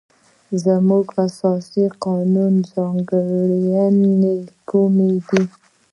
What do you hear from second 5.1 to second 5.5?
دي؟